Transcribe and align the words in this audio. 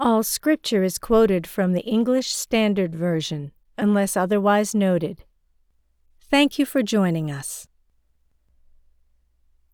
All 0.00 0.22
scripture 0.22 0.84
is 0.84 0.96
quoted 0.96 1.44
from 1.44 1.72
the 1.72 1.84
English 1.84 2.28
Standard 2.28 2.94
Version, 2.94 3.50
unless 3.76 4.16
otherwise 4.16 4.72
noted. 4.72 5.24
Thank 6.20 6.56
you 6.56 6.64
for 6.64 6.84
joining 6.84 7.32
us. 7.32 7.66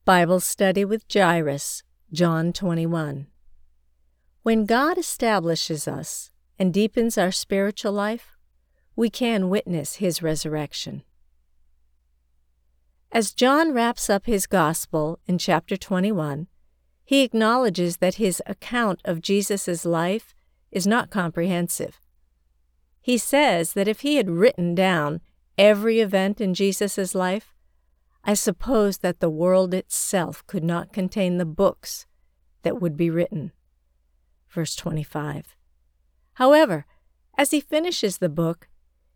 Bible 0.07 0.41
Study 0.41 0.83
with 0.83 1.05
Jairus, 1.13 1.83
John 2.11 2.55
21. 2.55 3.27
When 4.43 4.65
God 4.65 4.97
establishes 4.97 5.87
us 5.87 6.31
and 6.59 6.73
deepens 6.73 7.19
our 7.19 7.31
spiritual 7.31 7.93
life, 7.93 8.39
we 8.97 9.11
can 9.11 9.51
witness 9.51 9.97
his 9.97 10.23
resurrection. 10.23 11.03
As 13.13 13.35
John 13.35 13.75
wraps 13.75 14.09
up 14.09 14.25
his 14.25 14.47
gospel 14.47 15.19
in 15.27 15.37
chapter 15.37 15.77
21, 15.77 16.47
he 17.05 17.23
acknowledges 17.23 17.99
that 17.99 18.15
his 18.15 18.43
account 18.47 19.01
of 19.05 19.21
Jesus' 19.21 19.85
life 19.85 20.35
is 20.73 20.87
not 20.87 21.11
comprehensive. 21.11 22.01
He 23.01 23.19
says 23.19 23.75
that 23.75 23.89
if 23.89 24.01
he 24.01 24.17
had 24.17 24.31
written 24.31 24.75
down 24.75 25.21
every 25.59 26.01
event 26.01 26.41
in 26.41 26.55
Jesus' 26.55 27.15
life, 27.15 27.55
I 28.25 28.33
suppose 28.33 28.99
that 28.99 29.21
the 29.21 29.29
world 29.29 29.75
itself 29.75 30.47
could 30.47 30.65
not 30.65 30.93
contain 30.93 31.37
the 31.37 31.45
books 31.45 32.07
that 32.63 32.81
would 32.81 32.97
be 32.97 33.11
written. 33.11 33.53
Verse 34.49 34.75
25. 34.75 35.55
However, 36.35 36.87
as 37.37 37.51
he 37.51 37.61
finishes 37.61 38.19
the 38.19 38.31
book, 38.31 38.69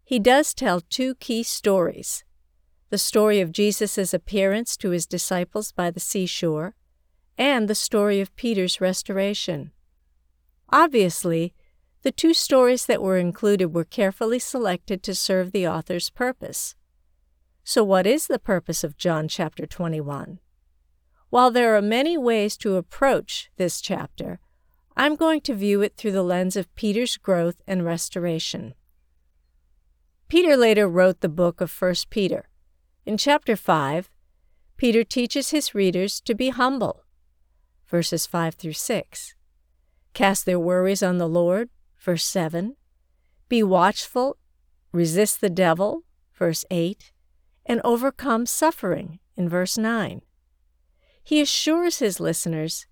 he 0.05 0.19
does 0.19 0.53
tell 0.53 0.81
two 0.81 1.15
key 1.15 1.43
stories 1.43 2.25
the 2.91 2.99
story 2.99 3.41
of 3.41 3.53
Jesus' 3.53 4.15
appearance 4.15 4.75
to 4.79 4.91
his 4.91 5.07
disciples 5.07 5.73
by 5.73 5.91
the 5.91 6.01
seashore, 6.01 6.75
and 7.39 7.69
the 7.69 7.75
story 7.75 8.21
of 8.21 8.35
Peter's 8.35 8.81
restoration. 8.81 9.71
Obviously, 10.71 11.55
the 12.03 12.11
two 12.11 12.35
stories 12.35 12.87
that 12.87 13.03
were 13.03 13.17
included 13.17 13.73
were 13.73 13.85
carefully 13.85 14.39
selected 14.39 15.03
to 15.05 15.15
serve 15.15 15.53
the 15.53 15.67
author's 15.67 16.11
purpose. 16.11 16.75
So, 17.65 17.85
what 17.85 18.07
is 18.07 18.27
the 18.27 18.39
purpose 18.39 18.83
of 18.83 18.97
John 18.97 19.29
chapter 19.29 19.67
21? 19.67 20.41
While 21.31 21.51
there 21.51 21.77
are 21.77 21.83
many 21.83 22.19
ways 22.19 22.57
to 22.59 22.77
approach 22.77 23.51
this 23.57 23.81
chapter, 23.81 24.41
I'm 24.97 25.15
going 25.15 25.43
to 25.43 25.55
view 25.55 25.83
it 25.83 25.97
through 25.97 26.13
the 26.13 26.23
lens 26.23 26.57
of 26.57 26.75
Peter's 26.75 27.17
growth 27.17 27.63
and 27.67 27.85
restoration. 27.85 28.75
Peter 30.29 30.57
later 30.57 30.89
wrote 30.89 31.21
the 31.21 31.29
book 31.29 31.61
of 31.61 31.71
1 31.71 31.95
Peter. 32.11 32.49
In 33.07 33.17
chapter 33.17 33.57
5, 33.57 34.11
Peter 34.77 35.05
teaches 35.05 35.51
his 35.51 35.75
readers 35.75 36.21
to 36.23 36.35
be 36.35 36.51
humble 36.51 37.05
verses 37.89 38.27
5 38.27 38.55
through 38.55 38.73
6. 38.75 39.35
Cast 40.15 40.47
their 40.47 40.59
worries 40.59 41.03
on 41.03 41.19
the 41.19 41.29
Lord, 41.29 41.71
verse 41.99 42.25
7. 42.25 42.77
Be 43.49 43.63
watchful, 43.63 44.37
resist 44.93 45.41
the 45.41 45.51
devil, 45.51 46.05
verse 46.35 46.65
8. 46.71 47.13
And 47.67 47.81
overcome 47.85 48.47
suffering, 48.47 49.19
in 49.37 49.49
verse 49.49 49.79
9. 49.79 50.23
He 51.23 51.41
assures 51.41 51.99
his 51.99 52.19
listeners, 52.19 52.87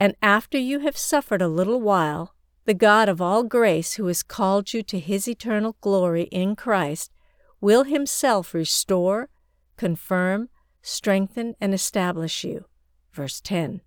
And 0.00 0.14
after 0.22 0.56
you 0.56 0.80
have 0.80 0.96
suffered 0.96 1.42
a 1.42 1.48
little 1.48 1.80
while, 1.80 2.34
the 2.64 2.74
God 2.74 3.08
of 3.08 3.20
all 3.20 3.42
grace, 3.42 3.94
who 3.94 4.06
has 4.06 4.22
called 4.22 4.72
you 4.72 4.82
to 4.84 4.98
his 4.98 5.28
eternal 5.28 5.76
glory 5.80 6.22
in 6.24 6.56
Christ, 6.56 7.12
will 7.60 7.84
himself 7.84 8.54
restore, 8.54 9.28
confirm, 9.76 10.48
strengthen, 10.80 11.54
and 11.60 11.74
establish 11.74 12.44
you. 12.44 12.64
Verse 13.12 13.40
10. 13.40 13.82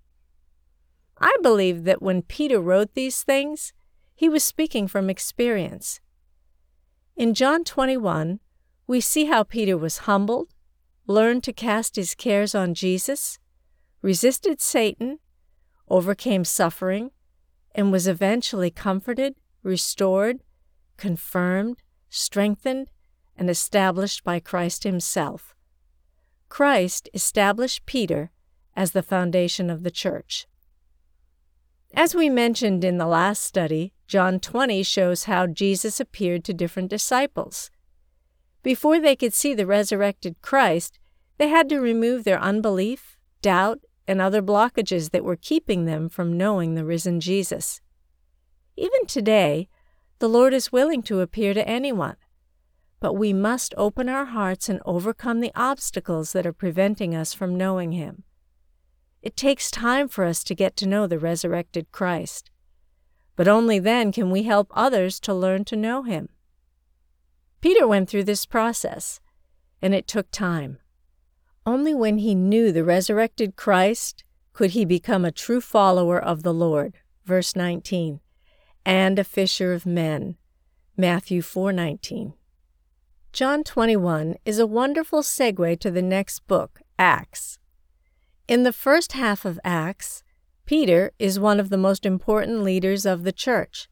I 1.20 1.36
believe 1.42 1.84
that 1.86 2.02
when 2.02 2.22
Peter 2.22 2.60
wrote 2.60 2.94
these 2.94 3.24
things, 3.24 3.74
he 4.16 4.30
was 4.30 4.44
speaking 4.44 4.88
from 4.88 5.10
experience. 5.10 6.00
In 7.16 7.34
John 7.34 7.64
21, 7.64 8.40
we 8.86 9.02
see 9.02 9.26
how 9.26 9.44
Peter 9.44 9.78
was 9.78 10.00
humbled, 10.00 10.54
learned 11.08 11.44
to 11.44 11.54
cast 11.54 11.96
his 11.96 12.16
cares 12.16 12.54
on 12.54 12.74
Jesus, 12.74 13.40
resisted 14.02 14.62
Satan, 14.62 15.20
overcame 15.90 16.46
suffering, 16.46 17.12
and 17.74 17.92
was 17.92 18.08
eventually 18.08 18.72
comforted, 18.72 19.36
restored, 19.64 20.44
confirmed, 20.98 21.82
strengthened, 22.10 22.90
and 23.38 23.50
established 23.50 24.24
by 24.24 24.40
Christ 24.40 24.84
Himself. 24.84 25.56
Christ 26.50 27.10
established 27.14 27.86
Peter 27.86 28.32
as 28.76 28.92
the 28.92 29.04
foundation 29.04 29.70
of 29.70 29.84
the 29.84 29.92
church. 29.92 30.48
As 31.94 32.14
we 32.14 32.30
mentioned 32.30 32.84
in 32.84 32.98
the 32.98 33.08
last 33.08 33.44
study, 33.44 33.94
John 34.08 34.40
20 34.40 34.84
shows 34.84 35.24
how 35.24 35.48
Jesus 35.48 36.00
appeared 36.00 36.44
to 36.46 36.54
different 36.54 36.90
disciples. 36.90 37.72
Before 38.62 39.00
they 39.00 39.16
could 39.16 39.34
see 39.34 39.54
the 39.54 39.66
resurrected 39.66 40.42
Christ, 40.42 41.00
they 41.38 41.48
had 41.48 41.70
to 41.70 41.80
remove 41.80 42.24
their 42.24 42.40
unbelief, 42.40 43.18
doubt, 43.42 43.80
and 44.08 44.22
other 44.22 44.42
blockages 44.42 45.12
that 45.12 45.24
were 45.24 45.36
keeping 45.36 45.86
them 45.86 46.10
from 46.10 46.38
knowing 46.38 46.76
the 46.76 46.86
risen 46.86 47.20
Jesus. 47.20 47.82
Even 48.76 49.06
today, 49.06 49.68
the 50.20 50.30
Lord 50.30 50.54
is 50.54 50.72
willing 50.72 51.04
to 51.04 51.22
appear 51.22 51.54
to 51.54 51.68
anyone, 51.68 52.16
but 53.00 53.14
we 53.14 53.34
must 53.34 53.74
open 53.78 54.10
our 54.10 54.26
hearts 54.26 54.70
and 54.70 54.82
overcome 54.86 55.40
the 55.40 55.52
obstacles 55.56 56.34
that 56.34 56.46
are 56.46 56.54
preventing 56.54 57.16
us 57.16 57.34
from 57.34 57.58
knowing 57.58 57.92
Him. 57.92 58.24
It 59.28 59.36
takes 59.36 59.70
time 59.70 60.08
for 60.08 60.24
us 60.24 60.42
to 60.46 60.56
get 60.56 60.78
to 60.78 60.88
know 60.88 61.06
the 61.06 61.20
resurrected 61.20 61.92
Christ, 61.92 62.50
but 63.36 63.46
only 63.46 63.78
then 63.78 64.14
can 64.14 64.32
we 64.32 64.44
help 64.44 64.72
others 64.72 65.20
to 65.20 65.34
learn 65.34 65.66
to 65.66 65.76
know 65.76 66.04
Him. 66.04 66.30
Peter 67.60 67.86
went 67.86 68.10
through 68.10 68.24
this 68.24 68.46
process, 68.46 69.20
and 69.82 69.94
it 69.94 70.08
took 70.08 70.32
time. 70.32 70.78
Only 71.66 71.94
when 71.94 72.20
he 72.20 72.36
knew 72.36 72.72
the 72.72 72.86
resurrected 72.86 73.58
Christ 73.58 74.24
could 74.54 74.72
he 74.72 74.86
become 74.86 75.26
a 75.26 75.40
true 75.44 75.60
follower 75.60 76.18
of 76.18 76.44
the 76.44 76.54
Lord. 76.54 76.96
Verse 77.26 77.54
19. 77.54 78.22
And 78.86 79.20
a 79.20 79.26
fisher 79.26 79.74
of 79.74 79.86
men. 79.86 80.38
Matthew 80.96 81.42
4:19. 81.42 82.32
John 83.34 83.66
21 83.66 84.38
is 84.46 84.58
a 84.58 84.66
wonderful 84.66 85.22
segue 85.22 85.82
to 85.82 85.92
the 85.92 86.02
next 86.02 86.48
book, 86.48 86.80
Acts. 86.98 87.60
In 88.48 88.64
the 88.64 88.72
first 88.72 89.12
half 89.12 89.44
of 89.44 89.60
Acts, 89.66 90.24
Peter 90.66 91.12
is 91.20 91.38
one 91.38 91.60
of 91.60 91.70
the 91.70 91.78
most 91.78 92.06
important 92.06 92.64
leaders 92.64 93.06
of 93.06 93.24
the 93.24 93.34
church. 93.34 93.90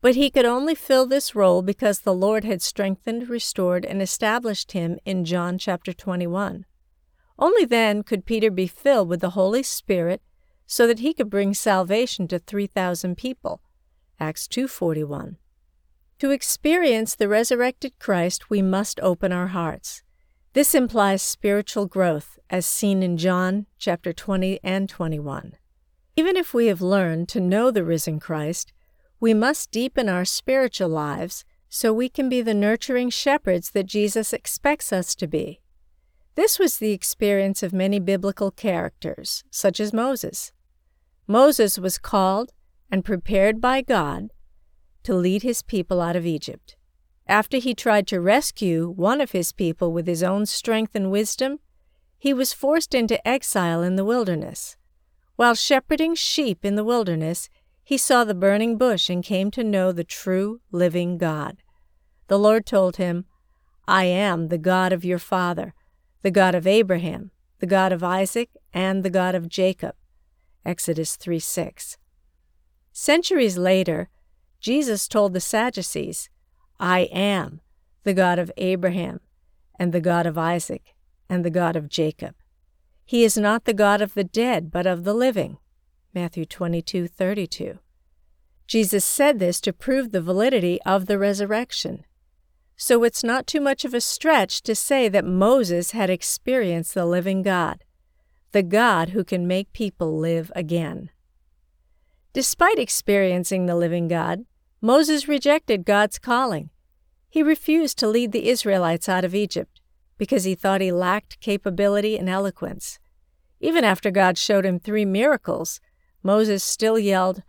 But 0.00 0.16
he 0.16 0.30
could 0.30 0.44
only 0.44 0.74
fill 0.74 1.06
this 1.06 1.36
role 1.36 1.62
because 1.62 2.00
the 2.00 2.12
Lord 2.12 2.44
had 2.44 2.60
strengthened, 2.60 3.28
restored, 3.28 3.84
and 3.84 4.02
established 4.02 4.72
him 4.72 4.98
in 5.04 5.24
John 5.24 5.58
chapter 5.58 5.92
21. 5.92 6.66
Only 7.38 7.64
then 7.64 8.02
could 8.02 8.26
Peter 8.26 8.50
be 8.50 8.66
filled 8.66 9.08
with 9.08 9.20
the 9.20 9.30
Holy 9.30 9.62
Spirit 9.62 10.22
so 10.66 10.88
that 10.88 10.98
he 10.98 11.14
could 11.14 11.30
bring 11.30 11.54
salvation 11.54 12.26
to 12.28 12.40
3,000 12.40 13.16
people. 13.16 13.60
Acts 14.18 14.48
2:41. 14.48 15.36
To 16.18 16.30
experience 16.30 17.14
the 17.14 17.28
resurrected 17.28 18.00
Christ, 18.00 18.50
we 18.50 18.60
must 18.60 18.98
open 19.00 19.30
our 19.30 19.48
hearts. 19.48 20.02
This 20.54 20.72
implies 20.72 21.20
spiritual 21.20 21.86
growth, 21.86 22.38
as 22.48 22.64
seen 22.64 23.02
in 23.02 23.16
John 23.16 23.66
chapter 23.76 24.12
20 24.12 24.60
and 24.62 24.88
21. 24.88 25.54
Even 26.14 26.36
if 26.36 26.54
we 26.54 26.66
have 26.66 26.80
learned 26.80 27.28
to 27.30 27.40
know 27.40 27.72
the 27.72 27.82
risen 27.82 28.20
Christ, 28.20 28.72
we 29.18 29.34
must 29.34 29.72
deepen 29.72 30.08
our 30.08 30.24
spiritual 30.24 30.90
lives 30.90 31.44
so 31.68 31.92
we 31.92 32.08
can 32.08 32.28
be 32.28 32.40
the 32.40 32.54
nurturing 32.54 33.10
shepherds 33.10 33.72
that 33.72 33.86
Jesus 33.86 34.32
expects 34.32 34.92
us 34.92 35.16
to 35.16 35.26
be. 35.26 35.60
This 36.36 36.60
was 36.60 36.76
the 36.78 36.92
experience 36.92 37.64
of 37.64 37.72
many 37.72 37.98
biblical 37.98 38.52
characters, 38.52 39.42
such 39.50 39.80
as 39.80 39.92
Moses. 39.92 40.52
Moses 41.26 41.80
was 41.80 41.98
called 41.98 42.52
and 42.92 43.04
prepared 43.04 43.60
by 43.60 43.82
God 43.82 44.28
to 45.02 45.14
lead 45.14 45.42
his 45.42 45.62
people 45.62 46.00
out 46.00 46.14
of 46.14 46.24
Egypt. 46.24 46.76
After 47.26 47.56
he 47.56 47.74
tried 47.74 48.06
to 48.08 48.20
rescue 48.20 48.88
one 48.90 49.20
of 49.20 49.32
his 49.32 49.52
people 49.52 49.92
with 49.92 50.06
his 50.06 50.22
own 50.22 50.46
strength 50.46 50.94
and 50.94 51.10
wisdom, 51.10 51.60
he 52.18 52.34
was 52.34 52.52
forced 52.52 52.94
into 52.94 53.26
exile 53.26 53.82
in 53.82 53.96
the 53.96 54.04
wilderness. 54.04 54.76
While 55.36 55.54
shepherding 55.54 56.14
sheep 56.14 56.64
in 56.64 56.74
the 56.74 56.84
wilderness, 56.84 57.48
he 57.82 57.98
saw 57.98 58.24
the 58.24 58.34
burning 58.34 58.78
bush 58.78 59.10
and 59.10 59.24
came 59.24 59.50
to 59.52 59.64
know 59.64 59.92
the 59.92 60.04
true 60.04 60.60
living 60.70 61.18
God. 61.18 61.62
The 62.28 62.38
Lord 62.38 62.66
told 62.66 62.96
him, 62.96 63.26
I 63.86 64.04
am 64.04 64.48
the 64.48 64.58
God 64.58 64.92
of 64.92 65.04
your 65.04 65.18
father, 65.18 65.74
the 66.22 66.30
God 66.30 66.54
of 66.54 66.66
Abraham, 66.66 67.30
the 67.58 67.66
God 67.66 67.92
of 67.92 68.02
Isaac, 68.02 68.50
and 68.72 69.02
the 69.02 69.10
God 69.10 69.34
of 69.34 69.48
Jacob. 69.48 69.94
Exodus 70.64 71.16
3 71.16 71.38
6. 71.38 71.98
Centuries 72.92 73.58
later, 73.58 74.08
Jesus 74.60 75.06
told 75.08 75.34
the 75.34 75.40
Sadducees, 75.40 76.30
I 76.78 77.00
am 77.12 77.60
the 78.02 78.14
God 78.14 78.38
of 78.38 78.52
Abraham, 78.56 79.20
and 79.78 79.92
the 79.92 80.00
God 80.00 80.26
of 80.26 80.36
Isaac, 80.36 80.94
and 81.28 81.44
the 81.44 81.50
God 81.50 81.76
of 81.76 81.88
Jacob. 81.88 82.34
He 83.04 83.24
is 83.24 83.36
not 83.36 83.64
the 83.64 83.74
God 83.74 84.00
of 84.00 84.14
the 84.14 84.24
dead, 84.24 84.70
but 84.70 84.86
of 84.86 85.04
the 85.04 85.14
living. 85.14 85.58
Matthew 86.14 86.44
22:32. 86.44 87.78
Jesus 88.66 89.04
said 89.04 89.38
this 89.38 89.60
to 89.60 89.72
prove 89.72 90.10
the 90.10 90.22
validity 90.22 90.80
of 90.82 91.06
the 91.06 91.18
resurrection. 91.18 92.04
So 92.76 93.04
it's 93.04 93.22
not 93.22 93.46
too 93.46 93.60
much 93.60 93.84
of 93.84 93.94
a 93.94 94.00
stretch 94.00 94.62
to 94.62 94.74
say 94.74 95.08
that 95.08 95.24
Moses 95.24 95.92
had 95.92 96.10
experienced 96.10 96.94
the 96.94 97.06
living 97.06 97.42
God, 97.42 97.84
the 98.52 98.62
God 98.62 99.10
who 99.10 99.22
can 99.22 99.46
make 99.46 99.72
people 99.72 100.18
live 100.18 100.50
again. 100.56 101.10
Despite 102.32 102.78
experiencing 102.78 103.66
the 103.66 103.76
living 103.76 104.08
God, 104.08 104.44
Moses 104.84 105.26
rejected 105.26 105.86
God's 105.86 106.18
calling. 106.18 106.68
He 107.30 107.42
refused 107.42 107.96
to 108.00 108.06
lead 108.06 108.32
the 108.32 108.50
Israelites 108.50 109.08
out 109.08 109.24
of 109.24 109.34
Egypt 109.34 109.80
because 110.18 110.44
he 110.44 110.54
thought 110.54 110.82
he 110.82 110.92
lacked 110.92 111.40
capability 111.40 112.18
and 112.18 112.28
eloquence. 112.28 112.98
Even 113.60 113.82
after 113.82 114.10
God 114.10 114.36
showed 114.36 114.66
him 114.66 114.78
three 114.78 115.06
miracles, 115.06 115.80
Moses 116.22 116.62
still 116.62 116.98
yelled, 116.98 117.42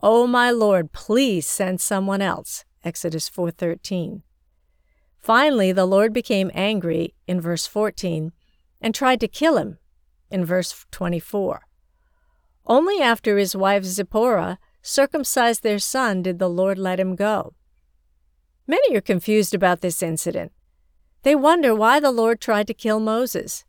"Oh 0.00 0.26
my 0.26 0.50
Lord, 0.50 0.90
please 0.90 1.46
send 1.46 1.82
someone 1.82 2.22
else." 2.22 2.64
Exodus 2.82 3.28
4:13. 3.28 4.22
Finally, 5.18 5.72
the 5.72 5.84
Lord 5.84 6.14
became 6.14 6.50
angry 6.54 7.14
in 7.26 7.42
verse 7.42 7.66
14 7.66 8.32
and 8.80 8.94
tried 8.94 9.20
to 9.20 9.28
kill 9.28 9.58
him 9.58 9.78
in 10.30 10.46
verse 10.46 10.86
24. 10.90 11.60
Only 12.64 13.02
after 13.02 13.36
his 13.36 13.54
wife 13.54 13.84
Zipporah 13.84 14.58
circumcised 14.82 15.62
their 15.62 15.78
son 15.78 16.22
did 16.22 16.38
the 16.38 16.48
Lord 16.48 16.78
let 16.78 17.00
him 17.00 17.16
go. 17.16 17.54
Many 18.66 18.96
are 18.96 19.00
confused 19.00 19.54
about 19.54 19.80
this 19.80 20.02
incident. 20.02 20.52
They 21.22 21.34
wonder 21.34 21.74
why 21.74 22.00
the 22.00 22.12
Lord 22.12 22.40
tried 22.40 22.66
to 22.68 22.74
kill 22.74 23.00
Moses. 23.00 23.64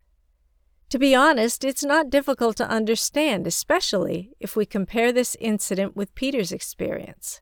To 0.90 1.00
be 1.00 1.16
honest, 1.16 1.64
it's 1.64 1.84
not 1.84 2.10
difficult 2.10 2.58
to 2.58 2.70
understand, 2.70 3.48
especially 3.48 4.34
if 4.40 4.56
we 4.56 4.66
compare 4.66 5.12
this 5.12 5.36
incident 5.40 5.96
with 5.96 6.16
Peter's 6.16 6.52
experience. 6.52 7.42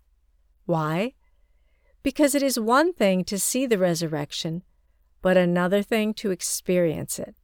Why? 0.66 1.16
Because 2.04 2.36
it 2.36 2.44
is 2.44 2.60
one 2.60 2.94
thing 2.94 3.24
to 3.26 3.40
see 3.40 3.66
the 3.66 3.78
resurrection, 3.78 4.64
but 5.22 5.36
another 5.36 5.82
thing 5.82 6.14
to 6.16 6.32
experience 6.32 7.20
it. 7.20 7.36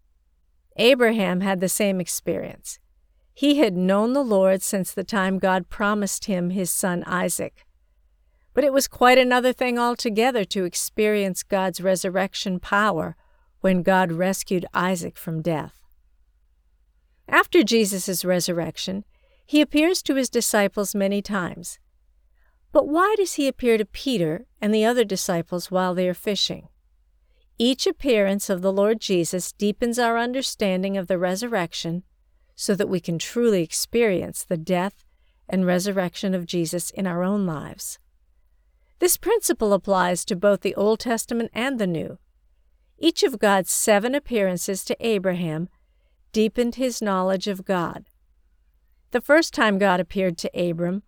Abraham 0.77 1.41
had 1.41 1.59
the 1.59 1.69
same 1.69 1.99
experience. 1.99 2.79
He 3.37 3.57
had 3.57 3.75
known 3.75 4.13
the 4.13 4.23
Lord 4.23 4.61
since 4.61 4.93
the 4.93 5.03
time 5.03 5.39
God 5.39 5.67
promised 5.67 6.23
him 6.23 6.51
his 6.51 6.71
son 6.71 7.03
Isaac. 7.03 7.65
But 8.53 8.63
it 8.63 8.71
was 8.71 8.87
quite 8.87 9.17
another 9.17 9.51
thing 9.51 9.77
altogether 9.77 10.45
to 10.45 10.63
experience 10.63 11.43
God's 11.43 11.81
resurrection 11.81 12.61
power 12.61 13.17
when 13.59 13.83
God 13.83 14.13
rescued 14.13 14.65
Isaac 14.73 15.17
from 15.17 15.41
death. 15.41 15.81
After 17.27 17.61
Jesus' 17.61 18.23
resurrection, 18.23 19.03
he 19.45 19.59
appears 19.59 20.01
to 20.03 20.15
his 20.15 20.29
disciples 20.29 20.95
many 20.95 21.21
times. 21.21 21.77
But 22.71 22.87
why 22.87 23.15
does 23.17 23.33
he 23.33 23.49
appear 23.49 23.77
to 23.77 23.85
Peter 23.85 24.45
and 24.61 24.73
the 24.73 24.85
other 24.85 25.03
disciples 25.03 25.69
while 25.69 25.93
they 25.93 26.07
are 26.07 26.13
fishing? 26.13 26.69
Each 27.57 27.85
appearance 27.85 28.49
of 28.49 28.61
the 28.61 28.71
Lord 28.71 29.01
Jesus 29.01 29.51
deepens 29.51 29.99
our 29.99 30.17
understanding 30.17 30.95
of 30.95 31.07
the 31.07 31.17
resurrection 31.17 32.03
so 32.55 32.73
that 32.75 32.89
we 32.89 32.99
can 32.99 33.19
truly 33.19 33.61
experience 33.61 34.43
the 34.43 34.57
death 34.57 35.03
and 35.47 35.65
resurrection 35.65 36.33
of 36.33 36.45
Jesus 36.45 36.89
in 36.89 37.05
our 37.05 37.23
own 37.23 37.45
lives. 37.45 37.99
This 38.99 39.17
principle 39.17 39.73
applies 39.73 40.23
to 40.25 40.35
both 40.35 40.61
the 40.61 40.75
Old 40.75 40.99
Testament 40.99 41.51
and 41.53 41.77
the 41.77 41.87
New. 41.87 42.17
Each 42.97 43.23
of 43.23 43.39
God's 43.39 43.71
seven 43.71 44.15
appearances 44.15 44.85
to 44.85 44.97
Abraham 45.05 45.69
deepened 46.31 46.75
his 46.75 47.01
knowledge 47.01 47.47
of 47.47 47.65
God. 47.65 48.05
The 49.11 49.21
first 49.21 49.53
time 49.53 49.77
God 49.77 49.99
appeared 49.99 50.37
to 50.39 50.69
Abram 50.69 51.03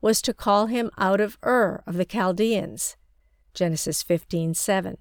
was 0.00 0.20
to 0.22 0.34
call 0.34 0.66
him 0.66 0.90
out 0.98 1.20
of 1.20 1.38
Ur 1.44 1.82
of 1.86 1.96
the 1.96 2.04
Chaldeans. 2.04 2.96
Genesis 3.54 4.02
15:7. 4.02 4.98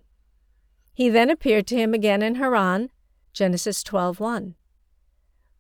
He 0.94 1.10
then 1.10 1.30
appeared 1.30 1.68
to 1.68 1.76
him 1.76 1.94
again 1.94 2.22
in 2.22 2.36
Haran. 2.36 2.90
Genesis 3.34 3.84
12:1. 3.84 4.56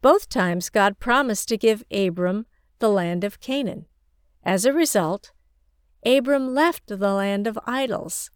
Both 0.06 0.30
times 0.30 0.69
God 0.69 1.00
promised 1.00 1.48
to 1.48 1.57
give 1.57 1.84
Abram 1.90 2.46
the 2.78 2.90
land 2.90 3.24
of 3.24 3.40
Canaan. 3.40 3.88
As 4.44 4.63
a 4.63 4.72
result, 4.72 5.31
Abram 6.06 6.54
left 6.54 6.86
the 6.86 6.96
land 6.96 7.48
of 7.48 7.57
idols. 7.66 8.30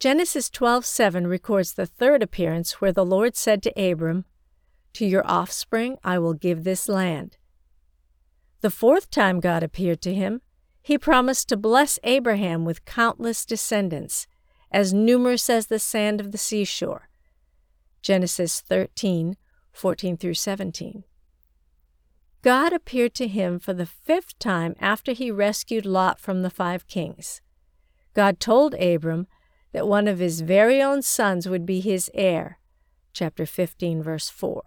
Genesis 0.00 0.50
12:7 0.50 1.28
records 1.28 1.74
the 1.74 1.86
third 1.86 2.20
appearance 2.20 2.80
where 2.80 2.90
the 2.90 3.04
Lord 3.04 3.36
said 3.36 3.62
to 3.62 3.90
Abram, 3.90 4.24
to 4.94 5.06
your 5.06 5.24
offspring 5.24 5.98
I 6.02 6.18
will 6.18 6.34
give 6.34 6.64
this 6.64 6.88
land. 6.88 7.36
The 8.60 8.68
fourth 8.68 9.08
time 9.08 9.38
God 9.38 9.62
appeared 9.62 10.02
to 10.02 10.12
him, 10.12 10.42
he 10.82 10.98
promised 10.98 11.48
to 11.50 11.56
bless 11.56 12.00
Abraham 12.02 12.64
with 12.64 12.84
countless 12.84 13.46
descendants, 13.46 14.26
as 14.72 14.92
numerous 14.92 15.48
as 15.48 15.68
the 15.68 15.78
sand 15.78 16.20
of 16.20 16.32
the 16.32 16.38
seashore. 16.38 17.08
Genesis 18.02 18.60
13, 18.60 19.36
14 19.72 20.16
through 20.16 20.34
17. 20.34 21.04
God 22.42 22.72
appeared 22.72 23.14
to 23.14 23.28
him 23.28 23.58
for 23.58 23.72
the 23.72 23.86
fifth 23.86 24.38
time 24.38 24.74
after 24.80 25.12
he 25.12 25.30
rescued 25.30 25.86
Lot 25.86 26.18
from 26.18 26.42
the 26.42 26.50
five 26.50 26.86
kings. 26.88 27.40
God 28.14 28.40
told 28.40 28.74
Abram 28.74 29.28
that 29.72 29.86
one 29.86 30.08
of 30.08 30.18
his 30.18 30.40
very 30.40 30.82
own 30.82 31.02
sons 31.02 31.48
would 31.48 31.64
be 31.64 31.80
his 31.80 32.10
heir. 32.14 32.58
Chapter 33.12 33.46
15, 33.46 34.02
verse 34.02 34.28
4. 34.28 34.62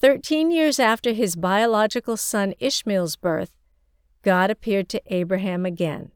Thirteen 0.00 0.50
years 0.50 0.78
after 0.78 1.12
his 1.12 1.36
biological 1.36 2.16
son 2.16 2.54
Ishmael's 2.60 3.16
birth, 3.16 3.52
God 4.22 4.50
appeared 4.50 4.88
to 4.90 5.02
Abraham 5.06 5.66
again. 5.66 6.12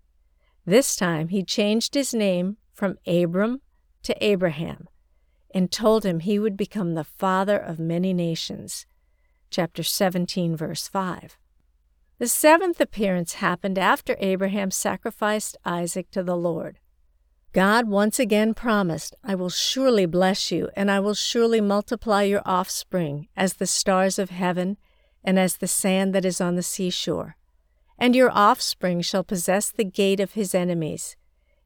This 0.64 0.94
time 0.94 1.28
he 1.28 1.42
changed 1.42 1.94
his 1.94 2.14
name 2.14 2.56
from 2.72 2.96
Abram 3.06 3.60
to 4.04 4.24
Abraham 4.24 4.88
and 5.54 5.70
told 5.70 6.04
him 6.04 6.20
he 6.20 6.38
would 6.38 6.56
become 6.56 6.94
the 6.94 7.04
father 7.04 7.58
of 7.58 7.78
many 7.78 8.12
nations. 8.12 8.86
Chapter 9.50 9.82
17, 9.82 10.56
verse 10.56 10.88
5. 10.88 11.36
The 12.18 12.28
seventh 12.28 12.80
appearance 12.80 13.34
happened 13.34 13.78
after 13.78 14.16
Abraham 14.20 14.70
sacrificed 14.70 15.56
Isaac 15.64 16.10
to 16.12 16.22
the 16.22 16.36
Lord. 16.36 16.78
God 17.52 17.86
once 17.86 18.18
again 18.18 18.54
promised, 18.54 19.14
I 19.22 19.34
will 19.34 19.50
surely 19.50 20.06
bless 20.06 20.50
you, 20.50 20.70
and 20.74 20.90
I 20.90 21.00
will 21.00 21.14
surely 21.14 21.60
multiply 21.60 22.22
your 22.22 22.40
offspring 22.46 23.28
as 23.36 23.54
the 23.54 23.66
stars 23.66 24.18
of 24.18 24.30
heaven 24.30 24.78
and 25.22 25.38
as 25.38 25.56
the 25.56 25.68
sand 25.68 26.14
that 26.14 26.24
is 26.24 26.40
on 26.40 26.54
the 26.54 26.62
seashore. 26.62 27.36
And 27.98 28.16
your 28.16 28.30
offspring 28.30 29.02
shall 29.02 29.22
possess 29.22 29.70
the 29.70 29.84
gate 29.84 30.18
of 30.18 30.32
his 30.32 30.54
enemies, 30.54 31.16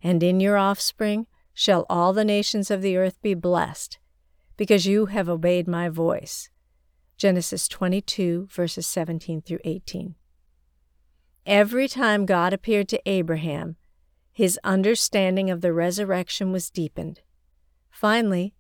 and 0.03 0.23
in 0.23 0.41
your 0.41 0.57
offspring 0.57 1.27
shall 1.59 1.87
all 1.89 2.13
the 2.13 2.23
nations 2.23 2.71
of 2.71 2.83
the 2.83 2.99
earth 2.99 3.21
be 3.23 3.33
blessed, 3.33 3.99
because 4.59 4.87
you 4.87 5.07
have 5.07 5.27
obeyed 5.27 5.67
my 5.67 5.89
voice. 5.89 6.51
Genesis 7.17 7.67
22, 7.67 8.47
verses 8.51 8.87
17 8.87 9.41
through 9.41 9.61
18. 9.65 10.17
Every 11.47 11.89
time 11.89 12.27
God 12.27 12.53
appeared 12.53 12.91
to 12.91 13.01
Abraham, 13.07 13.77
his 14.31 14.61
understanding 14.65 15.49
of 15.49 15.63
the 15.63 15.73
resurrection 15.73 16.53
was 16.53 16.69
deepened. 16.69 17.23
Finally, 17.91 18.53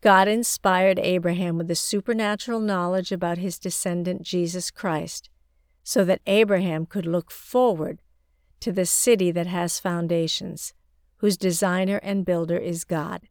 God 0.00 0.26
inspired 0.26 0.98
Abraham 0.98 1.58
with 1.58 1.68
the 1.68 1.74
supernatural 1.74 2.58
knowledge 2.58 3.12
about 3.12 3.36
his 3.36 3.58
descendant 3.58 4.22
Jesus 4.22 4.70
Christ, 4.70 5.28
so 5.84 6.06
that 6.06 6.22
Abraham 6.26 6.86
could 6.86 7.04
look 7.04 7.30
forward 7.30 8.00
to 8.60 8.72
the 8.72 8.86
city 8.86 9.30
that 9.30 9.46
has 9.46 9.78
foundations, 9.78 10.72
whose 11.20 11.36
designer 11.36 12.00
and 12.02 12.24
builder 12.24 12.56
is 12.56 12.84
God. 12.84 13.28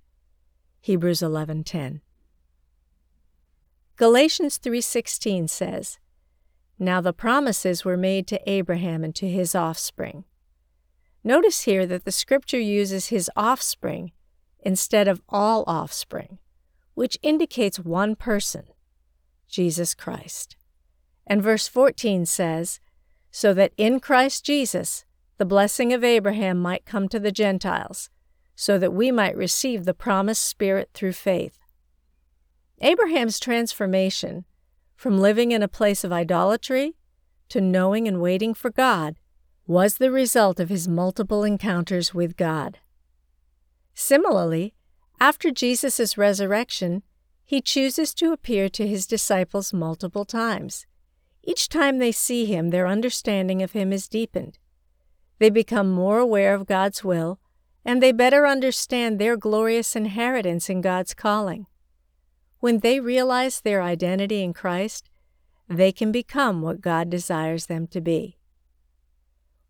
Hebrews 0.80 1.22
11:10. 1.22 2.02
Galatians 3.96 4.58
3:16 4.58 5.48
says, 5.48 6.00
"Now 6.78 7.02
the 7.02 7.14
promises 7.14 7.84
were 7.84 7.98
made 7.98 8.28
to 8.28 8.50
Abraham 8.50 9.04
and 9.04 9.16
to 9.16 9.28
his 9.28 9.56
offspring." 9.56 10.24
Notice 11.24 11.62
here 11.62 11.86
that 11.88 12.06
the 12.06 12.12
scripture 12.12 12.60
uses 12.60 13.08
his 13.08 13.30
offspring 13.36 14.12
instead 14.60 15.08
of 15.08 15.22
all 15.28 15.64
offspring, 15.68 16.40
which 16.94 17.18
indicates 17.22 17.80
one 17.80 18.16
person, 18.16 18.66
Jesus 19.48 19.94
Christ. 19.94 20.56
And 21.26 21.42
verse 21.42 21.68
14 21.68 22.26
says, 22.26 22.80
so 23.32 23.54
that 23.54 23.74
in 23.78 24.00
Christ 24.00 24.46
Jesus 24.46 25.06
the 25.40 25.46
blessing 25.46 25.94
of 25.94 26.04
Abraham 26.04 26.62
might 26.62 26.86
come 26.86 27.08
to 27.08 27.20
the 27.20 27.32
Gentiles, 27.32 28.10
so 28.56 28.78
that 28.78 28.94
we 28.94 29.10
might 29.10 29.38
receive 29.38 29.86
the 29.86 29.94
promised 29.94 30.44
Spirit 30.44 30.90
through 30.94 31.14
faith. 31.14 31.58
Abraham's 32.82 33.40
transformation 33.40 34.44
from 34.98 35.18
living 35.18 35.54
in 35.54 35.64
a 35.64 35.70
place 35.70 36.04
of 36.04 36.12
idolatry 36.12 36.98
to 37.48 37.62
knowing 37.62 38.06
and 38.06 38.22
waiting 38.22 38.54
for 38.54 38.70
God 38.70 39.16
was 39.66 39.98
the 39.98 40.12
result 40.12 40.60
of 40.60 40.68
his 40.68 40.90
multiple 40.90 41.46
encounters 41.46 42.14
with 42.14 42.36
God. 42.36 42.80
Similarly, 43.94 44.74
after 45.22 45.52
Jesus' 45.52 46.18
resurrection, 46.18 47.02
he 47.46 47.62
chooses 47.62 48.14
to 48.16 48.34
appear 48.34 48.68
to 48.68 48.86
his 48.86 49.08
disciples 49.08 49.72
multiple 49.72 50.26
times. 50.26 50.86
Each 51.44 51.70
time 51.70 51.98
they 51.98 52.12
see 52.12 52.44
him, 52.46 52.72
their 52.72 52.88
understanding 52.88 53.62
of 53.62 53.72
him 53.72 53.94
is 53.94 54.10
deepened. 54.10 54.58
They 55.40 55.50
become 55.50 55.90
more 55.90 56.20
aware 56.20 56.54
of 56.54 56.68
God's 56.68 57.04
will, 57.04 57.40
and 57.84 58.04
they 58.04 58.12
better 58.12 58.46
understand 58.46 59.18
their 59.18 59.38
glorious 59.38 59.96
inheritance 59.96 60.70
in 60.70 60.82
God's 60.82 61.14
calling. 61.14 61.66
When 62.60 62.80
they 62.80 63.00
realize 63.00 63.62
their 63.62 63.82
identity 63.82 64.44
in 64.44 64.54
Christ, 64.54 65.10
they 65.68 65.92
can 65.92 66.12
become 66.12 66.62
what 66.62 66.82
God 66.82 67.10
desires 67.10 67.68
them 67.68 67.88
to 67.88 68.02
be. 68.02 68.38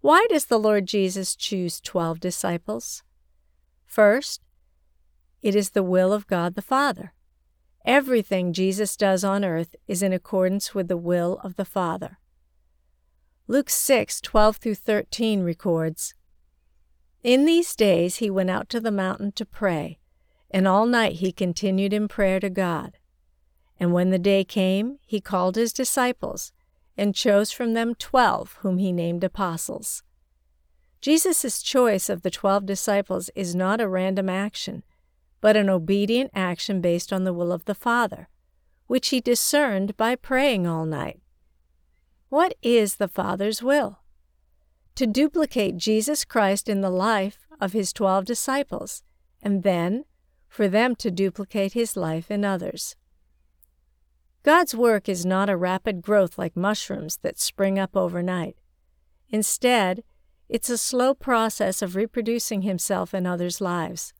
Why 0.01 0.25
does 0.29 0.45
the 0.45 0.59
Lord 0.59 0.85
Jesus 0.85 1.35
choose 1.35 1.81
twelve 1.81 2.19
disciples? 2.19 3.03
First, 3.85 4.41
it 5.41 5.55
is 5.55 5.71
the 5.71 5.83
will 5.83 6.13
of 6.13 6.27
God 6.27 6.55
the 6.55 6.61
Father. 6.61 7.13
Everything 7.85 8.53
Jesus 8.53 8.95
does 8.95 9.23
on 9.23 9.43
earth 9.43 9.75
is 9.87 10.03
in 10.03 10.13
accordance 10.13 10.73
with 10.73 10.87
the 10.87 10.97
will 10.97 11.39
of 11.43 11.55
the 11.57 11.65
Father. 11.65 12.18
Luke 13.51 13.71
6 13.71 14.21
12 14.21 14.57
through 14.57 14.75
13 14.75 15.41
records 15.41 16.13
In 17.23 17.45
these 17.45 17.75
days 17.75 18.17
he 18.17 18.29
went 18.29 18.51
out 18.51 18.69
to 18.69 18.79
the 18.79 18.91
mountain 18.91 19.31
to 19.31 19.43
pray, 19.43 19.97
and 20.51 20.67
all 20.67 20.85
night 20.85 21.13
he 21.13 21.31
continued 21.31 21.91
in 21.91 22.07
prayer 22.07 22.39
to 22.41 22.51
God. 22.51 22.99
And 23.79 23.91
when 23.91 24.11
the 24.11 24.19
day 24.19 24.43
came, 24.43 24.99
he 25.03 25.19
called 25.19 25.55
his 25.55 25.73
disciples, 25.73 26.51
and 26.95 27.15
chose 27.15 27.51
from 27.51 27.73
them 27.73 27.95
twelve, 27.95 28.59
whom 28.61 28.77
he 28.77 28.91
named 28.91 29.23
apostles. 29.23 30.03
Jesus' 31.01 31.63
choice 31.63 32.07
of 32.07 32.21
the 32.21 32.29
twelve 32.29 32.67
disciples 32.67 33.31
is 33.33 33.55
not 33.55 33.81
a 33.81 33.89
random 33.89 34.29
action, 34.29 34.83
but 35.41 35.57
an 35.57 35.71
obedient 35.71 36.29
action 36.35 36.81
based 36.81 37.11
on 37.11 37.23
the 37.23 37.33
will 37.33 37.51
of 37.51 37.65
the 37.65 37.73
Father, 37.73 38.29
which 38.85 39.07
he 39.07 39.19
discerned 39.19 39.97
by 39.97 40.15
praying 40.15 40.67
all 40.67 40.85
night. 40.85 41.19
What 42.29 42.53
is 42.61 42.95
the 42.95 43.07
Father's 43.07 43.63
will? 43.63 43.99
To 44.95 45.07
duplicate 45.07 45.77
Jesus 45.77 46.23
Christ 46.23 46.69
in 46.69 46.81
the 46.81 46.91
life 46.91 47.47
of 47.59 47.73
his 47.73 47.91
twelve 47.91 48.25
disciples, 48.25 49.01
and 49.41 49.63
then 49.63 50.05
for 50.47 50.67
them 50.67 50.95
to 50.97 51.09
duplicate 51.09 51.73
his 51.73 51.97
life 51.97 52.29
in 52.29 52.45
others. 52.45 52.95
God's 54.43 54.75
work 54.75 55.09
is 55.09 55.25
not 55.25 55.49
a 55.49 55.57
rapid 55.57 56.01
growth 56.01 56.37
like 56.37 56.55
mushrooms 56.55 57.17
that 57.23 57.39
spring 57.39 57.79
up 57.79 57.97
overnight. 57.97 58.55
Instead, 59.29 60.03
it's 60.47 60.69
a 60.69 60.77
slow 60.77 61.13
process 61.13 61.81
of 61.81 61.95
reproducing 61.95 62.61
himself 62.61 63.13
in 63.13 63.25
others' 63.25 63.59
lives. 63.59 64.13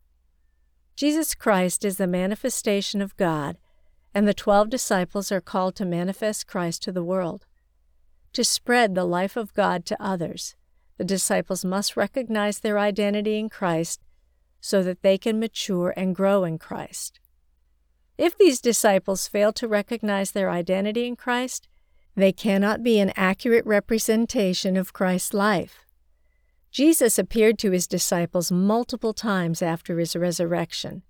Jesus 0.95 1.35
Christ 1.35 1.85
is 1.85 1.97
the 1.97 2.07
manifestation 2.07 3.01
of 3.01 3.15
God, 3.17 3.57
and 4.13 4.27
the 4.27 4.33
twelve 4.33 4.69
disciples 4.69 5.31
are 5.31 5.41
called 5.41 5.75
to 5.75 5.85
manifest 5.85 6.47
Christ 6.47 6.81
to 6.83 6.91
the 6.91 7.03
world. 7.03 7.45
To 8.33 8.43
spread 8.43 8.93
the 8.93 9.05
life 9.05 9.35
of 9.35 9.53
God 9.53 9.85
to 9.85 10.01
others, 10.01 10.55
the 10.97 11.03
disciples 11.03 11.65
must 11.65 11.97
recognize 11.97 12.59
their 12.59 12.77
identity 12.77 13.39
in 13.39 13.49
Christ 13.49 14.01
so 14.61 14.83
that 14.83 15.01
they 15.01 15.17
can 15.17 15.39
mature 15.39 15.93
and 15.95 16.15
grow 16.15 16.43
in 16.43 16.57
Christ. 16.57 17.19
If 18.17 18.37
these 18.37 18.59
disciples 18.59 19.27
fail 19.27 19.53
to 19.53 19.67
recognize 19.67 20.31
their 20.31 20.49
identity 20.49 21.07
in 21.07 21.15
Christ, 21.15 21.69
they 22.15 22.33
cannot 22.33 22.83
be 22.83 22.99
an 22.99 23.13
accurate 23.15 23.65
representation 23.65 24.75
of 24.75 24.93
Christ's 24.93 25.33
life. 25.33 25.85
Jesus 26.69 27.17
appeared 27.17 27.57
to 27.59 27.71
his 27.71 27.87
disciples 27.87 28.51
multiple 28.51 29.13
times 29.13 29.61
after 29.61 29.97
his 29.97 30.15
resurrection, 30.15 31.01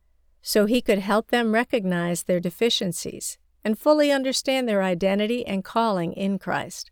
so 0.42 0.66
he 0.68 0.82
could 0.82 1.00
help 1.00 1.32
them 1.32 1.52
recognize 1.52 2.24
their 2.24 2.40
deficiencies 2.40 3.38
and 3.66 3.78
fully 3.78 4.12
understand 4.12 4.70
their 4.70 4.84
identity 4.84 5.46
and 5.46 5.64
calling 5.64 6.14
in 6.14 6.40
Christ. 6.40 6.92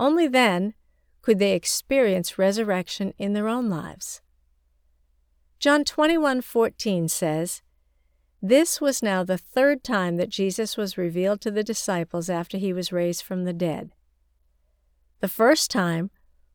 Only 0.00 0.26
then 0.26 0.74
could 1.22 1.38
they 1.38 1.52
experience 1.52 2.38
resurrection 2.38 3.14
in 3.18 3.34
their 3.34 3.46
own 3.46 3.68
lives. 3.68 4.22
John 5.60 5.84
21:14 5.84 7.08
says, 7.08 7.62
this 8.42 8.80
was 8.80 9.02
now 9.02 9.22
the 9.22 9.36
third 9.36 9.84
time 9.84 10.16
that 10.16 10.30
Jesus 10.30 10.78
was 10.78 10.96
revealed 10.96 11.42
to 11.42 11.50
the 11.50 11.62
disciples 11.62 12.30
after 12.30 12.56
he 12.56 12.72
was 12.72 12.92
raised 12.92 13.22
from 13.22 13.44
the 13.44 13.52
dead. 13.52 13.90
The 15.20 15.28
first 15.28 15.70
time 15.70 16.10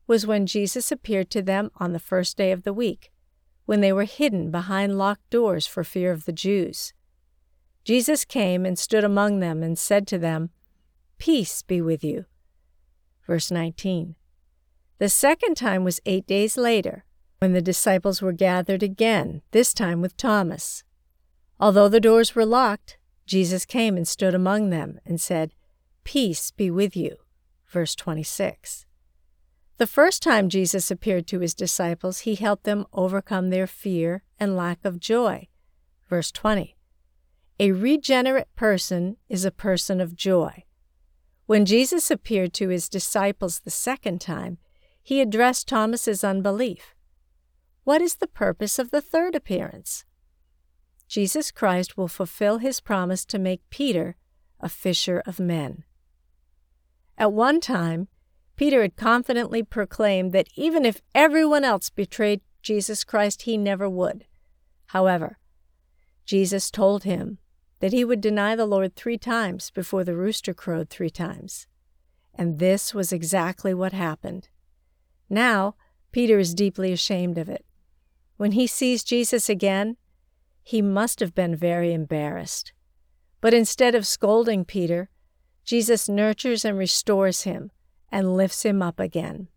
was 0.08 0.26
when 0.26 0.46
Jesus 0.46 0.90
appeared 0.90 1.30
to 1.30 1.42
them 1.42 1.70
on 1.76 1.92
the 1.92 2.00
first 2.00 2.36
day 2.36 2.50
of 2.50 2.64
the 2.64 2.72
week, 2.72 3.12
when 3.66 3.80
they 3.80 3.92
were 3.92 4.04
hidden 4.04 4.50
behind 4.50 4.98
locked 4.98 5.30
doors 5.30 5.64
for 5.64 5.84
fear 5.84 6.10
of 6.10 6.24
the 6.24 6.32
Jews. 6.32 6.92
Jesus 7.84 8.24
came 8.24 8.66
and 8.66 8.76
stood 8.76 9.04
among 9.04 9.38
them 9.38 9.62
and 9.62 9.78
said 9.78 10.08
to 10.08 10.18
them, 10.18 10.50
Peace 11.18 11.62
be 11.62 11.80
with 11.80 12.02
you. 12.02 12.24
Verse 13.26 13.50
19. 13.50 14.14
The 14.98 15.08
second 15.08 15.56
time 15.56 15.84
was 15.84 16.00
eight 16.06 16.26
days 16.26 16.56
later, 16.56 17.04
when 17.38 17.52
the 17.52 17.60
disciples 17.60 18.22
were 18.22 18.32
gathered 18.32 18.82
again, 18.82 19.42
this 19.50 19.74
time 19.74 20.00
with 20.00 20.16
Thomas. 20.16 20.84
Although 21.60 21.88
the 21.88 22.00
doors 22.00 22.34
were 22.34 22.46
locked, 22.46 22.98
Jesus 23.26 23.64
came 23.66 23.96
and 23.96 24.06
stood 24.06 24.34
among 24.34 24.70
them 24.70 25.00
and 25.04 25.20
said, 25.20 25.52
Peace 26.04 26.50
be 26.50 26.70
with 26.70 26.96
you. 26.96 27.16
Verse 27.66 27.94
26. 27.94 28.86
The 29.78 29.86
first 29.86 30.22
time 30.22 30.48
Jesus 30.48 30.90
appeared 30.90 31.26
to 31.26 31.40
his 31.40 31.54
disciples, 31.54 32.20
he 32.20 32.36
helped 32.36 32.64
them 32.64 32.86
overcome 32.92 33.50
their 33.50 33.66
fear 33.66 34.22
and 34.38 34.56
lack 34.56 34.84
of 34.84 35.00
joy. 35.00 35.48
Verse 36.08 36.30
20. 36.30 36.76
A 37.58 37.72
regenerate 37.72 38.54
person 38.54 39.16
is 39.28 39.44
a 39.44 39.50
person 39.50 40.00
of 40.00 40.14
joy. 40.14 40.64
When 41.46 41.64
Jesus 41.64 42.10
appeared 42.10 42.52
to 42.54 42.68
his 42.68 42.88
disciples 42.88 43.60
the 43.60 43.70
second 43.70 44.20
time, 44.20 44.58
he 45.02 45.20
addressed 45.20 45.68
Thomas's 45.68 46.24
unbelief. 46.24 46.94
What 47.84 48.02
is 48.02 48.16
the 48.16 48.26
purpose 48.26 48.80
of 48.80 48.90
the 48.90 49.00
third 49.00 49.36
appearance? 49.36 50.04
Jesus 51.06 51.52
Christ 51.52 51.96
will 51.96 52.08
fulfill 52.08 52.58
his 52.58 52.80
promise 52.80 53.24
to 53.26 53.38
make 53.38 53.70
Peter 53.70 54.16
a 54.58 54.68
fisher 54.68 55.22
of 55.24 55.38
men. 55.38 55.84
At 57.16 57.32
one 57.32 57.60
time, 57.60 58.08
Peter 58.56 58.82
had 58.82 58.96
confidently 58.96 59.62
proclaimed 59.62 60.32
that 60.32 60.48
even 60.56 60.84
if 60.84 61.00
everyone 61.14 61.62
else 61.62 61.90
betrayed 61.90 62.40
Jesus 62.60 63.04
Christ, 63.04 63.42
he 63.42 63.56
never 63.56 63.88
would. 63.88 64.24
However, 64.86 65.38
Jesus 66.24 66.72
told 66.72 67.04
him 67.04 67.38
that 67.80 67.92
he 67.92 68.04
would 68.04 68.20
deny 68.20 68.56
the 68.56 68.66
Lord 68.66 68.94
three 68.94 69.18
times 69.18 69.70
before 69.70 70.04
the 70.04 70.16
rooster 70.16 70.54
crowed 70.54 70.88
three 70.88 71.10
times. 71.10 71.66
And 72.34 72.58
this 72.58 72.94
was 72.94 73.12
exactly 73.12 73.74
what 73.74 73.92
happened. 73.92 74.48
Now, 75.28 75.74
Peter 76.12 76.38
is 76.38 76.54
deeply 76.54 76.92
ashamed 76.92 77.38
of 77.38 77.48
it. 77.48 77.64
When 78.36 78.52
he 78.52 78.66
sees 78.66 79.04
Jesus 79.04 79.48
again, 79.48 79.96
he 80.62 80.82
must 80.82 81.20
have 81.20 81.34
been 81.34 81.54
very 81.54 81.92
embarrassed. 81.92 82.72
But 83.40 83.54
instead 83.54 83.94
of 83.94 84.06
scolding 84.06 84.64
Peter, 84.64 85.10
Jesus 85.64 86.08
nurtures 86.08 86.64
and 86.64 86.78
restores 86.78 87.42
him 87.42 87.70
and 88.10 88.36
lifts 88.36 88.64
him 88.64 88.82
up 88.82 88.98
again. 88.98 89.48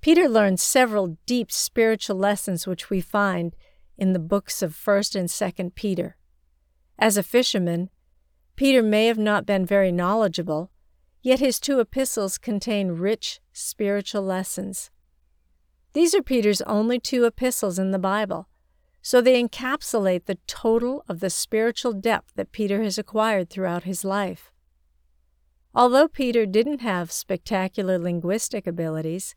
Peter 0.00 0.28
learned 0.28 0.60
several 0.60 1.16
deep 1.26 1.50
spiritual 1.50 2.16
lessons 2.16 2.66
which 2.66 2.90
we 2.90 3.00
find 3.00 3.56
in 3.96 4.12
the 4.12 4.18
books 4.18 4.62
of 4.62 4.76
1st 4.76 5.16
and 5.16 5.28
2nd 5.28 5.74
Peter. 5.74 6.17
As 6.98 7.16
a 7.16 7.22
fisherman, 7.22 7.90
Peter 8.56 8.82
may 8.82 9.06
have 9.06 9.18
not 9.18 9.46
been 9.46 9.64
very 9.64 9.92
knowledgeable, 9.92 10.70
yet 11.22 11.38
his 11.38 11.60
two 11.60 11.78
epistles 11.78 12.38
contain 12.38 12.92
rich 12.92 13.40
spiritual 13.52 14.22
lessons. 14.22 14.90
These 15.92 16.14
are 16.14 16.22
Peter's 16.22 16.60
only 16.62 16.98
two 16.98 17.24
epistles 17.24 17.78
in 17.78 17.92
the 17.92 17.98
Bible, 17.98 18.48
so 19.00 19.20
they 19.20 19.40
encapsulate 19.40 20.24
the 20.24 20.38
total 20.46 21.04
of 21.08 21.20
the 21.20 21.30
spiritual 21.30 21.92
depth 21.92 22.32
that 22.34 22.52
Peter 22.52 22.82
has 22.82 22.98
acquired 22.98 23.48
throughout 23.48 23.84
his 23.84 24.04
life. 24.04 24.52
Although 25.74 26.08
Peter 26.08 26.46
didn't 26.46 26.80
have 26.80 27.12
spectacular 27.12 27.98
linguistic 27.98 28.66
abilities, 28.66 29.36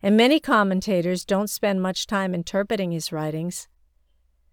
and 0.00 0.16
many 0.16 0.38
commentators 0.38 1.24
don't 1.24 1.50
spend 1.50 1.82
much 1.82 2.06
time 2.06 2.34
interpreting 2.34 2.92
his 2.92 3.12
writings, 3.12 3.68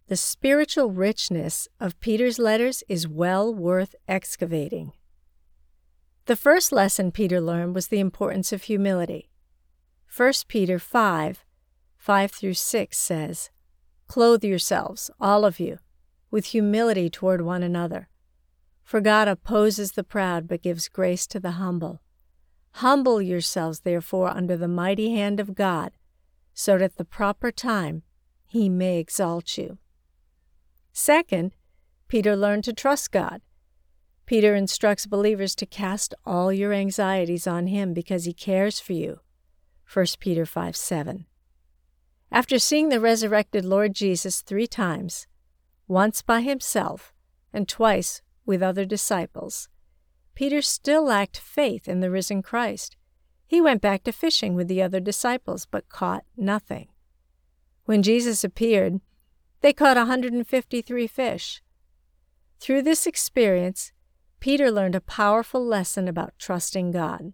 the 0.08 0.16
spiritual 0.16 0.90
richness 0.90 1.68
of 1.82 2.00
Peter's 2.00 2.40
letters 2.40 2.82
is 2.88 3.08
well 3.08 3.54
worth 3.54 3.94
excavating. 4.08 4.94
The 6.28 6.38
first 6.38 6.72
lesson 6.72 7.12
Peter 7.12 7.42
learned 7.42 7.76
was 7.76 7.88
the 7.88 8.00
importance 8.00 8.54
of 8.54 8.64
humility. 8.64 9.30
1 10.16 10.34
Peter 10.48 10.80
5 10.80 11.44
5 11.98 12.32
through 12.32 12.54
6 12.54 12.98
says, 12.98 13.50
Clothe 14.08 14.46
yourselves, 14.46 15.12
all 15.20 15.44
of 15.44 15.60
you, 15.60 15.80
with 16.32 16.48
humility 16.48 17.10
toward 17.10 17.42
one 17.42 17.64
another. 17.64 18.08
For 18.84 19.02
God 19.02 19.28
opposes 19.28 19.92
the 19.92 20.06
proud 20.06 20.48
but 20.48 20.62
gives 20.62 20.88
grace 20.88 21.28
to 21.28 21.40
the 21.42 21.52
humble. 21.52 22.02
Humble 22.76 23.22
yourselves, 23.22 23.82
therefore, 23.82 24.30
under 24.30 24.56
the 24.56 24.70
mighty 24.70 25.12
hand 25.12 25.42
of 25.42 25.54
God, 25.54 25.92
so 26.54 26.78
that 26.78 26.84
at 26.84 26.96
the 26.96 27.04
proper 27.04 27.52
time 27.52 28.04
he 28.46 28.70
may 28.70 29.00
exalt 29.00 29.58
you. 29.58 29.80
Second, 31.00 31.52
Peter 32.08 32.36
learned 32.36 32.64
to 32.64 32.74
trust 32.74 33.12
God. 33.12 33.42
Peter 34.26 34.56
instructs 34.56 35.06
believers 35.06 35.54
to 35.54 35.68
cast 35.68 36.16
all 36.26 36.52
your 36.52 36.74
anxieties 36.74 37.46
on 37.46 37.68
him 37.68 37.94
because 37.94 38.26
he 38.26 38.34
cares 38.34 38.80
for 38.80 38.94
you. 38.94 39.20
1 39.94 40.08
Peter 40.20 40.44
5 40.44 40.76
7. 40.76 41.28
After 42.32 42.58
seeing 42.58 42.90
the 42.90 43.00
resurrected 43.00 43.64
Lord 43.64 43.94
Jesus 43.94 44.42
three 44.42 44.66
times, 44.66 45.28
once 45.88 46.24
by 46.24 46.42
himself 46.42 47.14
and 47.54 47.70
twice 47.70 48.24
with 48.44 48.64
other 48.64 48.84
disciples, 48.84 49.70
Peter 50.34 50.64
still 50.64 51.06
lacked 51.06 51.38
faith 51.38 51.88
in 51.88 52.00
the 52.00 52.10
risen 52.10 52.42
Christ. 52.42 52.98
He 53.46 53.62
went 53.62 53.84
back 53.84 54.04
to 54.06 54.12
fishing 54.12 54.56
with 54.56 54.68
the 54.68 54.82
other 54.82 55.00
disciples, 55.00 55.68
but 55.68 55.90
caught 55.90 56.26
nothing. 56.36 56.88
When 57.86 58.02
Jesus 58.02 58.44
appeared, 58.44 59.00
they 59.62 59.74
caught 59.74 59.98
a 59.98 60.02
153 60.02 61.08
fish. 61.08 61.62
Through 62.60 62.82
this 62.84 63.06
experience, 63.06 63.92
Peter 64.40 64.72
learned 64.72 64.96
a 64.96 65.02
powerful 65.02 65.66
lesson 65.66 66.08
about 66.08 66.38
trusting 66.38 66.92
God. 66.92 67.34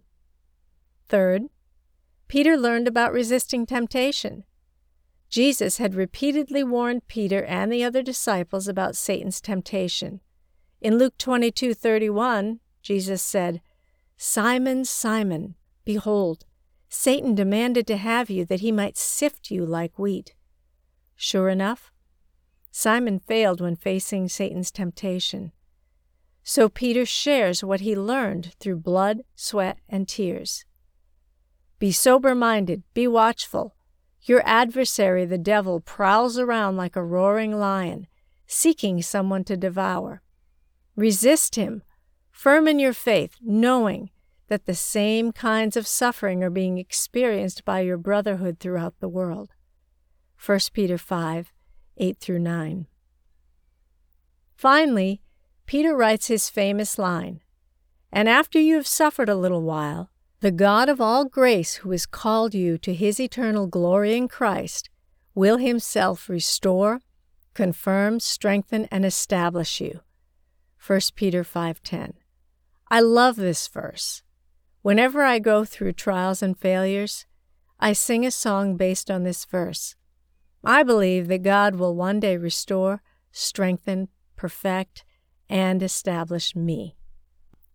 Third, 1.08 1.44
Peter 2.28 2.56
learned 2.56 2.88
about 2.88 3.12
resisting 3.12 3.66
temptation. 3.66 4.44
Jesus 5.28 5.78
had 5.78 5.94
repeatedly 5.94 6.62
warned 6.62 7.06
Peter 7.08 7.44
and 7.44 7.72
the 7.72 7.84
other 7.84 8.02
disciples 8.02 8.68
about 8.68 8.96
Satan's 8.96 9.40
temptation. 9.40 10.20
In 10.80 10.98
Luke 10.98 11.18
22:31, 11.18 12.60
Jesus 12.82 13.22
said, 13.22 13.60
"Simon, 14.16 14.84
Simon, 14.84 15.56
behold, 15.84 16.44
Satan 16.88 17.34
demanded 17.34 17.86
to 17.86 17.96
have 17.96 18.30
you 18.30 18.44
that 18.44 18.60
he 18.60 18.70
might 18.70 18.96
sift 18.96 19.50
you 19.50 19.66
like 19.66 19.98
wheat." 19.98 20.34
Sure 21.16 21.48
enough, 21.48 21.92
Simon 22.76 23.20
failed 23.20 23.60
when 23.60 23.76
facing 23.76 24.28
Satan's 24.28 24.72
temptation. 24.72 25.52
So 26.42 26.68
Peter 26.68 27.06
shares 27.06 27.62
what 27.62 27.82
he 27.82 27.94
learned 27.94 28.52
through 28.58 28.78
blood, 28.78 29.20
sweat, 29.36 29.78
and 29.88 30.08
tears. 30.08 30.64
Be 31.78 31.92
sober 31.92 32.34
minded, 32.34 32.82
be 32.92 33.06
watchful. 33.06 33.76
Your 34.22 34.42
adversary, 34.44 35.24
the 35.24 35.38
devil, 35.38 35.78
prowls 35.78 36.36
around 36.36 36.76
like 36.76 36.96
a 36.96 37.04
roaring 37.04 37.56
lion, 37.60 38.08
seeking 38.48 39.00
someone 39.02 39.44
to 39.44 39.56
devour. 39.56 40.20
Resist 40.96 41.54
him, 41.54 41.84
firm 42.32 42.66
in 42.66 42.80
your 42.80 42.92
faith, 42.92 43.36
knowing 43.40 44.10
that 44.48 44.66
the 44.66 44.74
same 44.74 45.30
kinds 45.30 45.76
of 45.76 45.86
suffering 45.86 46.42
are 46.42 46.50
being 46.50 46.78
experienced 46.78 47.64
by 47.64 47.82
your 47.82 47.98
brotherhood 47.98 48.58
throughout 48.58 48.98
the 48.98 49.08
world. 49.08 49.50
1 50.44 50.58
Peter 50.72 50.98
5 50.98 51.52
8 51.96 52.18
through 52.18 52.40
9. 52.40 52.86
Finally, 54.56 55.20
Peter 55.66 55.96
writes 55.96 56.26
his 56.28 56.50
famous 56.50 56.98
line 56.98 57.40
And 58.12 58.28
after 58.28 58.58
you 58.58 58.74
have 58.76 58.86
suffered 58.86 59.28
a 59.28 59.36
little 59.36 59.62
while, 59.62 60.10
the 60.40 60.50
God 60.50 60.88
of 60.88 61.00
all 61.00 61.24
grace, 61.24 61.76
who 61.76 61.90
has 61.92 62.06
called 62.06 62.54
you 62.54 62.76
to 62.78 62.92
his 62.92 63.18
eternal 63.18 63.66
glory 63.66 64.14
in 64.14 64.28
Christ, 64.28 64.90
will 65.34 65.56
himself 65.56 66.28
restore, 66.28 67.00
confirm, 67.54 68.20
strengthen, 68.20 68.84
and 68.90 69.04
establish 69.04 69.80
you. 69.80 70.00
1 70.78 71.14
Peter 71.14 71.42
5:10. 71.42 72.14
I 72.88 73.00
love 73.00 73.36
this 73.36 73.66
verse. 73.68 74.22
Whenever 74.82 75.22
I 75.22 75.38
go 75.38 75.64
through 75.64 75.94
trials 75.94 76.42
and 76.42 76.58
failures, 76.58 77.24
I 77.80 77.94
sing 77.94 78.26
a 78.26 78.30
song 78.30 78.76
based 78.76 79.10
on 79.10 79.22
this 79.22 79.46
verse. 79.46 79.96
I 80.66 80.82
believe 80.82 81.28
that 81.28 81.42
God 81.42 81.76
will 81.76 81.94
one 81.94 82.20
day 82.20 82.36
restore, 82.36 83.02
strengthen, 83.32 84.08
perfect, 84.36 85.04
and 85.48 85.82
establish 85.82 86.56
me. 86.56 86.96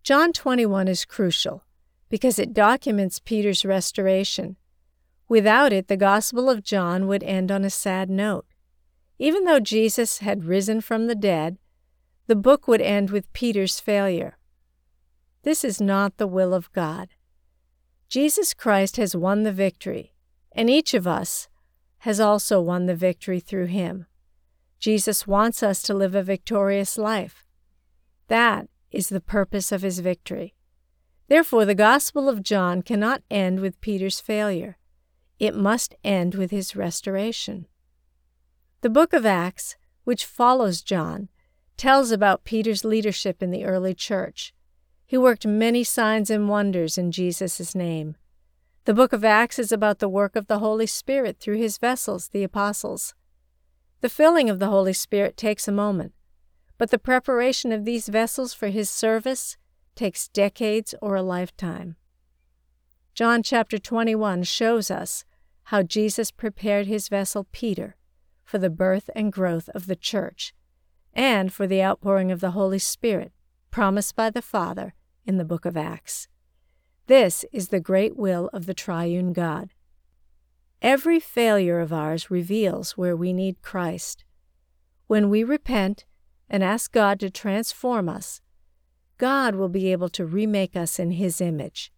John 0.02 0.32
21 0.32 0.88
is 0.88 1.04
crucial 1.04 1.64
because 2.08 2.38
it 2.38 2.52
documents 2.52 3.20
Peter's 3.20 3.64
restoration. 3.64 4.56
Without 5.28 5.72
it, 5.72 5.88
the 5.88 5.96
Gospel 5.96 6.50
of 6.50 6.64
John 6.64 7.06
would 7.06 7.22
end 7.22 7.52
on 7.52 7.64
a 7.64 7.70
sad 7.70 8.10
note. 8.10 8.46
Even 9.18 9.44
though 9.44 9.60
Jesus 9.60 10.18
had 10.18 10.44
risen 10.44 10.80
from 10.80 11.06
the 11.06 11.14
dead, 11.14 11.58
the 12.26 12.34
book 12.34 12.66
would 12.66 12.80
end 12.80 13.10
with 13.10 13.32
Peter's 13.32 13.78
failure. 13.78 14.38
This 15.42 15.64
is 15.64 15.80
not 15.80 16.16
the 16.16 16.26
will 16.26 16.52
of 16.52 16.72
God. 16.72 17.10
Jesus 18.08 18.54
Christ 18.54 18.96
has 18.96 19.14
won 19.14 19.44
the 19.44 19.52
victory, 19.52 20.14
and 20.52 20.68
each 20.68 20.94
of 20.94 21.06
us 21.06 21.48
has 22.00 22.20
also 22.20 22.60
won 22.60 22.86
the 22.86 22.94
victory 22.94 23.40
through 23.40 23.66
him. 23.66 24.06
Jesus 24.78 25.26
wants 25.26 25.62
us 25.62 25.82
to 25.82 25.94
live 25.94 26.14
a 26.14 26.22
victorious 26.22 26.96
life. 26.96 27.44
That 28.28 28.68
is 28.90 29.08
the 29.08 29.20
purpose 29.20 29.72
of 29.72 29.82
his 29.82 29.98
victory. 29.98 30.54
Therefore, 31.28 31.64
the 31.64 31.74
Gospel 31.74 32.28
of 32.28 32.42
John 32.42 32.82
cannot 32.82 33.22
end 33.30 33.60
with 33.60 33.80
Peter's 33.80 34.18
failure. 34.18 34.78
It 35.38 35.54
must 35.54 35.94
end 36.02 36.34
with 36.34 36.50
his 36.50 36.74
restoration. 36.74 37.66
The 38.80 38.90
book 38.90 39.12
of 39.12 39.26
Acts, 39.26 39.76
which 40.04 40.24
follows 40.24 40.82
John, 40.82 41.28
tells 41.76 42.10
about 42.10 42.44
Peter's 42.44 42.84
leadership 42.84 43.42
in 43.42 43.50
the 43.50 43.64
early 43.64 43.94
church. 43.94 44.54
He 45.06 45.18
worked 45.18 45.46
many 45.46 45.84
signs 45.84 46.30
and 46.30 46.48
wonders 46.48 46.96
in 46.96 47.12
Jesus' 47.12 47.74
name. 47.74 48.16
The 48.86 48.94
book 48.94 49.12
of 49.12 49.24
Acts 49.24 49.58
is 49.58 49.72
about 49.72 49.98
the 49.98 50.08
work 50.08 50.36
of 50.36 50.46
the 50.46 50.58
Holy 50.58 50.86
Spirit 50.86 51.38
through 51.38 51.58
his 51.58 51.76
vessels, 51.76 52.28
the 52.28 52.42
apostles. 52.42 53.14
The 54.00 54.08
filling 54.08 54.48
of 54.48 54.58
the 54.58 54.68
Holy 54.68 54.94
Spirit 54.94 55.36
takes 55.36 55.68
a 55.68 55.72
moment, 55.72 56.14
but 56.78 56.90
the 56.90 56.98
preparation 56.98 57.72
of 57.72 57.84
these 57.84 58.08
vessels 58.08 58.54
for 58.54 58.68
his 58.68 58.88
service 58.88 59.58
takes 59.94 60.28
decades 60.28 60.94
or 61.02 61.14
a 61.14 61.22
lifetime. 61.22 61.96
John 63.12 63.42
chapter 63.42 63.76
21 63.76 64.44
shows 64.44 64.90
us 64.90 65.26
how 65.64 65.82
Jesus 65.82 66.30
prepared 66.30 66.86
his 66.86 67.08
vessel 67.08 67.46
Peter 67.52 67.96
for 68.44 68.56
the 68.56 68.70
birth 68.70 69.10
and 69.14 69.30
growth 69.30 69.68
of 69.74 69.88
the 69.88 69.96
church 69.96 70.54
and 71.12 71.52
for 71.52 71.66
the 71.66 71.82
outpouring 71.82 72.32
of 72.32 72.40
the 72.40 72.52
Holy 72.52 72.78
Spirit 72.78 73.32
promised 73.70 74.16
by 74.16 74.30
the 74.30 74.40
Father 74.40 74.94
in 75.26 75.36
the 75.36 75.44
book 75.44 75.66
of 75.66 75.76
Acts. 75.76 76.28
This 77.10 77.44
is 77.50 77.70
the 77.70 77.80
great 77.80 78.16
will 78.16 78.48
of 78.52 78.66
the 78.66 78.72
triune 78.72 79.32
God. 79.32 79.70
Every 80.80 81.18
failure 81.18 81.80
of 81.80 81.92
ours 81.92 82.30
reveals 82.30 82.92
where 82.92 83.16
we 83.16 83.32
need 83.32 83.62
Christ. 83.62 84.22
When 85.08 85.28
we 85.28 85.42
repent 85.42 86.04
and 86.48 86.62
ask 86.62 86.92
God 86.92 87.18
to 87.18 87.28
transform 87.28 88.08
us, 88.08 88.40
God 89.18 89.56
will 89.56 89.68
be 89.68 89.90
able 89.90 90.08
to 90.10 90.24
remake 90.24 90.76
us 90.76 91.00
in 91.00 91.10
His 91.10 91.40
image. 91.40 91.92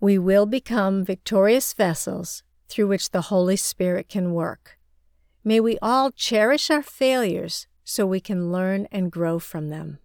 We 0.00 0.16
will 0.16 0.46
become 0.46 1.04
victorious 1.04 1.74
vessels 1.74 2.42
through 2.66 2.86
which 2.86 3.10
the 3.10 3.28
Holy 3.28 3.56
Spirit 3.56 4.08
can 4.08 4.32
work. 4.32 4.78
May 5.44 5.60
we 5.60 5.78
all 5.82 6.10
cherish 6.10 6.70
our 6.70 6.82
failures 6.82 7.66
so 7.84 8.06
we 8.06 8.18
can 8.18 8.50
learn 8.50 8.88
and 8.90 9.12
grow 9.12 9.38
from 9.38 9.68
them. 9.68 9.98